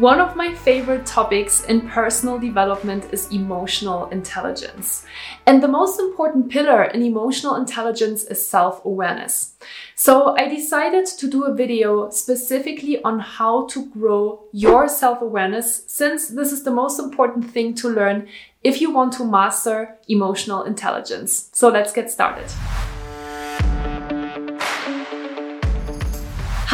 [0.00, 5.06] One of my favorite topics in personal development is emotional intelligence.
[5.46, 9.54] And the most important pillar in emotional intelligence is self awareness.
[9.94, 15.84] So I decided to do a video specifically on how to grow your self awareness,
[15.86, 18.28] since this is the most important thing to learn
[18.62, 21.48] if you want to master emotional intelligence.
[21.54, 22.44] So let's get started.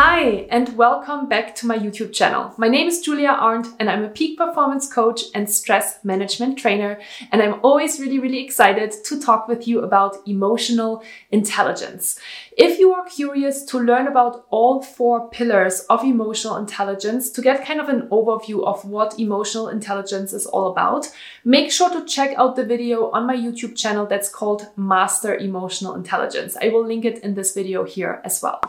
[0.00, 2.54] Hi, and welcome back to my YouTube channel.
[2.56, 7.00] My name is Julia Arndt, and I'm a peak performance coach and stress management trainer.
[7.32, 12.16] And I'm always really, really excited to talk with you about emotional intelligence.
[12.56, 17.66] If you are curious to learn about all four pillars of emotional intelligence, to get
[17.66, 21.08] kind of an overview of what emotional intelligence is all about,
[21.44, 25.96] make sure to check out the video on my YouTube channel that's called Master Emotional
[25.96, 26.56] Intelligence.
[26.62, 28.60] I will link it in this video here as well.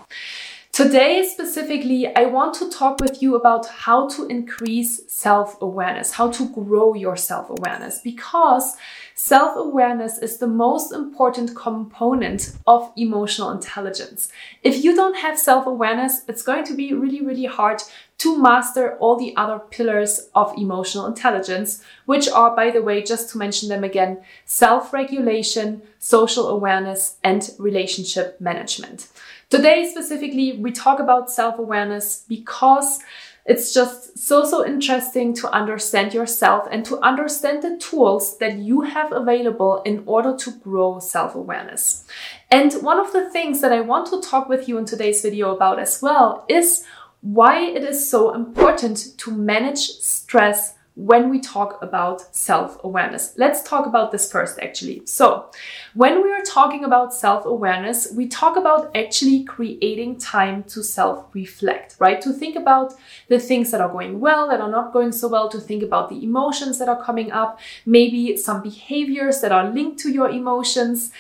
[0.80, 6.32] Today, specifically, I want to talk with you about how to increase self awareness, how
[6.32, 8.78] to grow your self awareness, because
[9.14, 14.32] self awareness is the most important component of emotional intelligence.
[14.64, 17.82] If you don't have self awareness, it's going to be really, really hard
[18.20, 23.30] to master all the other pillars of emotional intelligence, which are, by the way, just
[23.32, 29.10] to mention them again, self regulation, social awareness, and relationship management.
[29.50, 33.00] Today, specifically, we talk about self awareness because
[33.48, 38.82] it's just so, so interesting to understand yourself and to understand the tools that you
[38.82, 42.06] have available in order to grow self awareness.
[42.52, 45.56] And one of the things that I want to talk with you in today's video
[45.56, 46.86] about as well is
[47.22, 53.34] why it is so important to manage stress when we talk about self awareness.
[53.38, 55.02] Let's talk about this first, actually.
[55.06, 55.50] So,
[55.94, 61.34] when we are talking about self awareness, we talk about actually creating time to self
[61.34, 62.20] reflect, right?
[62.22, 62.94] To think about
[63.30, 66.10] the things that are going well, that are not going so well, to think about
[66.10, 71.12] the emotions that are coming up, maybe some behaviors that are linked to your emotions.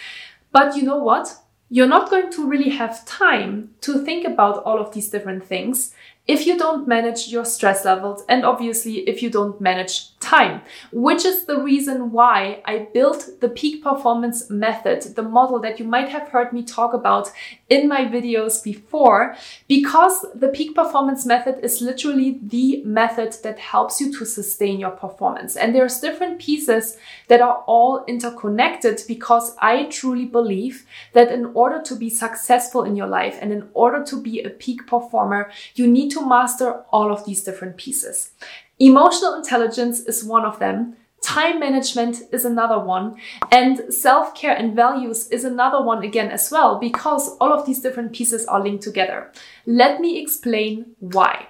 [0.51, 1.37] But you know what?
[1.69, 5.93] You're not going to really have time to think about all of these different things
[6.29, 11.25] if you don't manage your stress levels and obviously if you don't manage time, which
[11.25, 16.09] is the reason why I built the peak performance method, the model that you might
[16.09, 17.31] have heard me talk about
[17.67, 19.35] in my videos before,
[19.67, 24.91] because the peak performance method is literally the method that helps you to sustain your
[24.91, 25.55] performance.
[25.55, 26.97] And there's different pieces
[27.27, 32.95] that are all interconnected because I truly believe that in order to be successful in
[32.95, 36.83] your life and in order to be a peak performer, you need to to master
[36.91, 38.31] all of these different pieces.
[38.79, 40.95] Emotional intelligence is one of them.
[41.21, 43.17] Time management is another one.
[43.51, 47.81] And self care and values is another one again as well, because all of these
[47.81, 49.31] different pieces are linked together.
[49.65, 51.47] Let me explain why.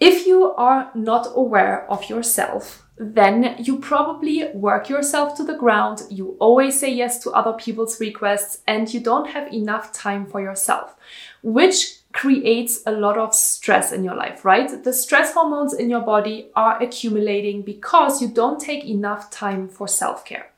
[0.00, 6.02] If you are not aware of yourself, then you probably work yourself to the ground.
[6.10, 10.40] You always say yes to other people's requests and you don't have enough time for
[10.40, 10.96] yourself,
[11.42, 14.82] which creates a lot of stress in your life, right?
[14.82, 19.86] The stress hormones in your body are accumulating because you don't take enough time for
[19.86, 20.50] self care.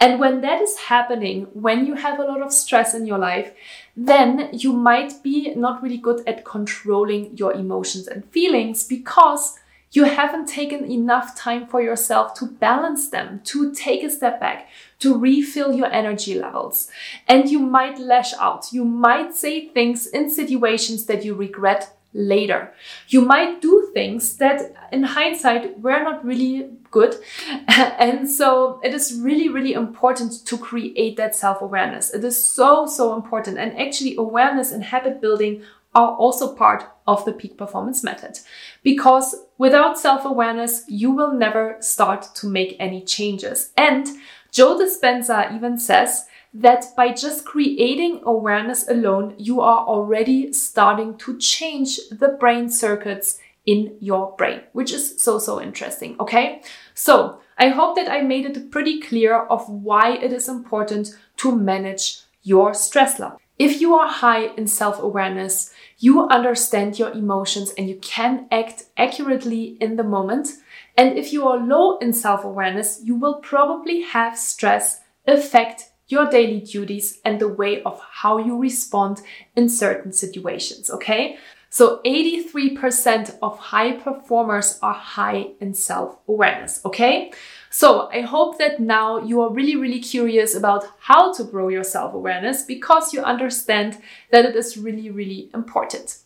[0.00, 3.52] And when that is happening, when you have a lot of stress in your life,
[3.96, 9.58] then you might be not really good at controlling your emotions and feelings because
[9.92, 14.68] you haven't taken enough time for yourself to balance them, to take a step back,
[14.98, 16.90] to refill your energy levels.
[17.28, 18.72] And you might lash out.
[18.72, 22.72] You might say things in situations that you regret later.
[23.08, 27.16] You might do things that in hindsight were not really good.
[27.68, 32.14] and so it is really, really important to create that self awareness.
[32.14, 33.58] It is so, so important.
[33.58, 35.62] And actually, awareness and habit building
[35.94, 38.38] are also part of the peak performance method.
[38.82, 43.72] Because without self awareness, you will never start to make any changes.
[43.76, 44.06] And
[44.50, 51.38] Joe Dispenza even says that by just creating awareness alone, you are already starting to
[51.38, 56.16] change the brain circuits in your brain, which is so, so interesting.
[56.20, 56.62] Okay.
[56.94, 61.56] So I hope that I made it pretty clear of why it is important to
[61.56, 63.38] manage your stress level.
[63.62, 68.86] If you are high in self awareness, you understand your emotions and you can act
[68.96, 70.48] accurately in the moment.
[70.96, 76.28] And if you are low in self awareness, you will probably have stress affect your
[76.28, 79.20] daily duties and the way of how you respond
[79.54, 80.90] in certain situations.
[80.90, 81.38] Okay.
[81.72, 86.84] So 83% of high performers are high in self awareness.
[86.84, 87.32] Okay.
[87.70, 91.82] So I hope that now you are really, really curious about how to grow your
[91.82, 93.96] self awareness because you understand
[94.30, 96.18] that it is really, really important.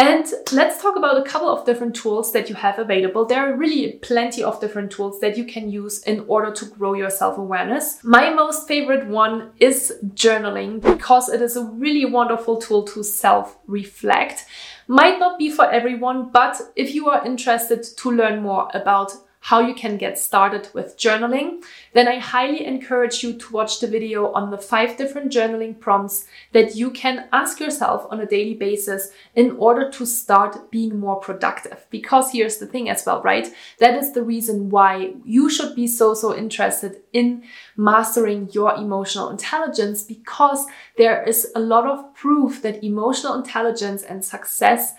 [0.00, 3.24] And let's talk about a couple of different tools that you have available.
[3.24, 6.94] There are really plenty of different tools that you can use in order to grow
[6.94, 7.98] your self awareness.
[8.04, 13.58] My most favorite one is journaling because it is a really wonderful tool to self
[13.66, 14.46] reflect.
[14.86, 19.12] Might not be for everyone, but if you are interested to learn more about
[19.48, 21.64] how you can get started with journaling,
[21.94, 26.26] then I highly encourage you to watch the video on the five different journaling prompts
[26.52, 31.16] that you can ask yourself on a daily basis in order to start being more
[31.16, 31.86] productive.
[31.88, 33.48] Because here's the thing as well, right?
[33.78, 37.42] That is the reason why you should be so, so interested in
[37.74, 40.66] mastering your emotional intelligence because
[40.98, 44.92] there is a lot of proof that emotional intelligence and success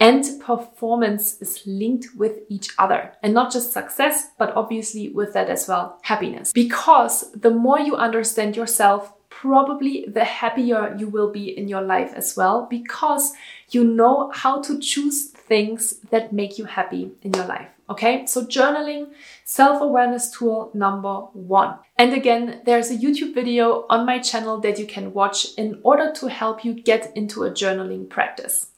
[0.00, 5.48] and performance is linked with each other and not just success, but obviously with that
[5.48, 6.52] as well, happiness.
[6.52, 12.12] Because the more you understand yourself, probably the happier you will be in your life
[12.14, 13.32] as well, because
[13.70, 17.68] you know how to choose things that make you happy in your life.
[17.90, 19.08] Okay, so journaling,
[19.44, 21.78] self awareness tool number one.
[21.98, 26.10] And again, there's a YouTube video on my channel that you can watch in order
[26.12, 28.68] to help you get into a journaling practice.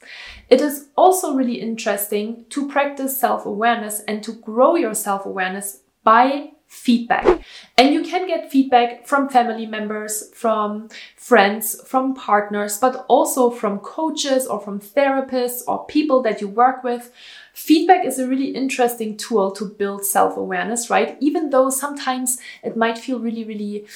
[0.48, 5.82] It is also really interesting to practice self awareness and to grow your self awareness
[6.02, 7.42] by feedback.
[7.78, 13.78] And you can get feedback from family members, from friends, from partners, but also from
[13.80, 17.12] coaches or from therapists or people that you work with.
[17.52, 21.16] Feedback is a really interesting tool to build self awareness, right?
[21.20, 23.86] Even though sometimes it might feel really, really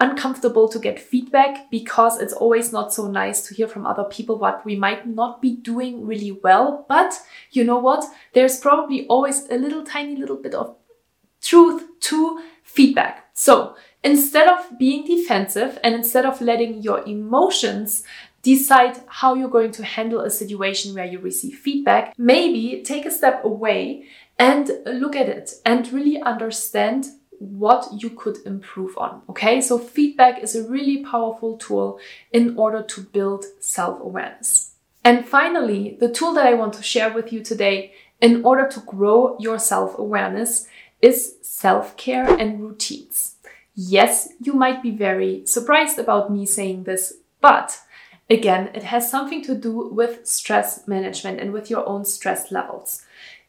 [0.00, 4.36] uncomfortable to get feedback because it's always not so nice to hear from other people
[4.38, 6.84] what we might not be doing really well.
[6.88, 7.14] But
[7.52, 8.04] you know what?
[8.32, 10.76] There's probably always a little tiny little bit of
[11.44, 13.30] truth to feedback.
[13.34, 18.02] So instead of being defensive and instead of letting your emotions
[18.42, 23.10] decide how you're going to handle a situation where you receive feedback, maybe take a
[23.10, 24.04] step away
[24.38, 27.06] and look at it and really understand
[27.38, 29.22] what you could improve on.
[29.28, 31.98] Okay, so feedback is a really powerful tool
[32.32, 34.72] in order to build self awareness.
[35.04, 38.80] And finally, the tool that I want to share with you today in order to
[38.80, 40.66] grow your self awareness
[41.04, 43.34] is self care and routines.
[43.74, 47.78] Yes, you might be very surprised about me saying this, but
[48.30, 53.02] again, it has something to do with stress management and with your own stress levels.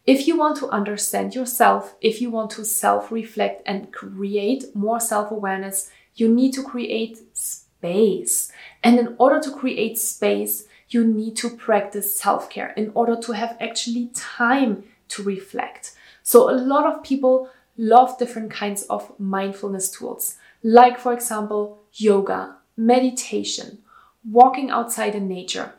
[0.06, 5.00] If you want to understand yourself, if you want to self reflect and create more
[5.00, 8.52] self awareness, you need to create space.
[8.84, 13.32] And in order to create space, you need to practice self care in order to
[13.32, 15.94] have actually time to reflect.
[16.26, 22.56] So, a lot of people love different kinds of mindfulness tools, like, for example, yoga,
[22.76, 23.78] meditation,
[24.28, 25.74] walking outside in nature,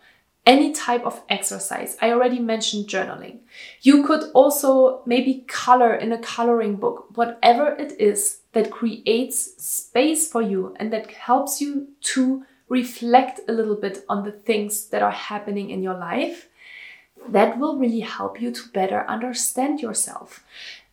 [0.46, 1.96] any type of exercise.
[2.00, 3.38] I already mentioned journaling.
[3.82, 10.30] You could also maybe color in a coloring book, whatever it is that creates space
[10.30, 15.02] for you and that helps you to reflect a little bit on the things that
[15.02, 16.49] are happening in your life
[17.33, 20.45] that will really help you to better understand yourself.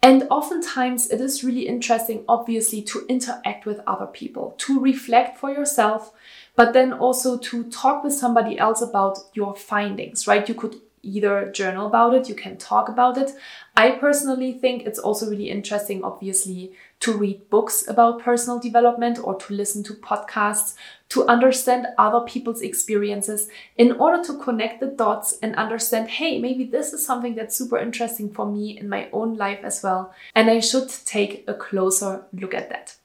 [0.02, 5.50] And oftentimes it is really interesting, obviously, to interact with other people, to reflect for
[5.50, 6.12] yourself,
[6.56, 10.48] but then also to talk with somebody else about your findings, right?
[10.48, 13.32] You could either journal about it, you can talk about it.
[13.76, 19.36] I personally think it's also really interesting, obviously, to read books about personal development or
[19.36, 20.74] to listen to podcasts
[21.10, 26.64] to understand other people's experiences in order to connect the dots and understand, hey, maybe
[26.64, 30.14] this is something that's super interesting for me in my own life as well.
[30.34, 32.96] And I should take a closer look at that.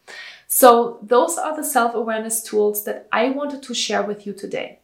[0.46, 4.78] So, those are the self awareness tools that I wanted to share with you today.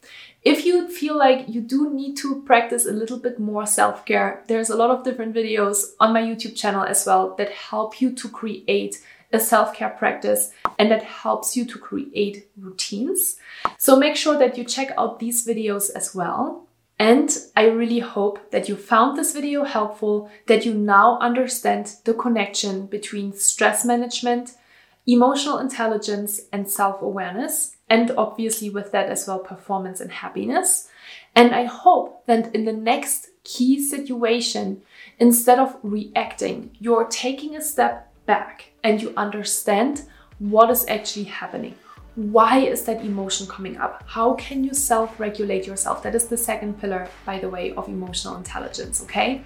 [0.45, 4.45] If you feel like you do need to practice a little bit more self care,
[4.47, 8.13] there's a lot of different videos on my YouTube channel as well that help you
[8.13, 13.37] to create a self care practice and that helps you to create routines.
[13.79, 16.67] So make sure that you check out these videos as well.
[16.99, 22.13] And I really hope that you found this video helpful, that you now understand the
[22.13, 24.53] connection between stress management,
[25.07, 30.89] emotional intelligence, and self awareness and obviously with that as well, performance and happiness.
[31.35, 34.83] And I hope that in the next key situation,
[35.19, 40.03] instead of reacting, you're taking a step back and you understand
[40.39, 41.75] what is actually happening.
[42.17, 44.05] Why is that emotion coming up?
[44.07, 46.03] How can you self regulate yourself?
[46.05, 49.43] That is the second pillar, by the way, of emotional intelligence, okay?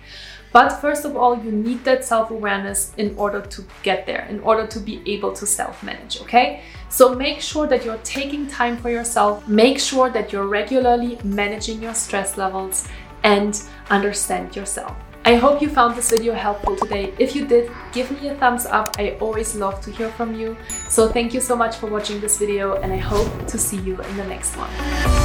[0.53, 4.41] But first of all, you need that self awareness in order to get there, in
[4.41, 6.63] order to be able to self manage, okay?
[6.91, 11.83] So make sure that you're taking time for yourself, make sure that you're regularly managing
[11.83, 12.87] your stress levels
[13.23, 14.95] and understand yourself.
[15.29, 17.13] I hope you found this video helpful today.
[17.19, 18.97] If you did, give me a thumbs up.
[18.99, 20.57] I always love to hear from you.
[20.89, 24.01] So thank you so much for watching this video and I hope to see you
[24.01, 25.18] in the next one.